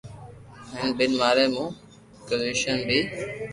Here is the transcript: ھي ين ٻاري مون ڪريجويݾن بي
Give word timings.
ھي 0.77 0.87
ين 1.05 1.11
ٻاري 1.19 1.45
مون 1.53 1.67
ڪريجويݾن 2.27 2.77
بي 2.87 2.99